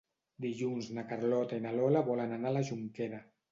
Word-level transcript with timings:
Dilluns 0.45 0.87
na 0.99 1.03
Carlota 1.11 1.61
i 1.61 1.63
na 1.67 1.75
Lola 1.77 2.03
volen 2.11 2.35
anar 2.41 2.53
a 2.55 2.59
la 2.59 2.67
Jonquera. 2.73 3.25